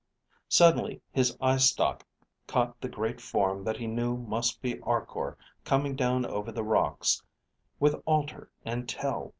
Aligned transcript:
Suddenly 0.49 0.99
his 1.11 1.37
eye 1.39 1.57
stalk 1.57 2.03
caught 2.47 2.81
the 2.81 2.89
great 2.89 3.21
form 3.21 3.63
that 3.65 3.77
he 3.77 3.85
knew 3.85 4.17
must 4.17 4.59
be 4.59 4.79
Arkor 4.81 5.37
coming 5.63 5.95
down 5.95 6.25
over 6.25 6.51
the 6.51 6.63
rocks 6.63 7.21
(with 7.79 7.93
Alter 8.07 8.49
and 8.65 8.89
Tel. 8.89 9.29